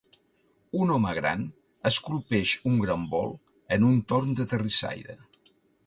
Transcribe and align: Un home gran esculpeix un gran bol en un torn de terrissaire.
Un 0.85 0.93
home 0.95 1.11
gran 1.17 1.43
esculpeix 1.91 2.55
un 2.73 2.81
gran 2.87 3.07
bol 3.15 3.33
en 3.79 3.89
un 3.93 4.05
torn 4.15 4.37
de 4.41 4.51
terrissaire. 4.55 5.23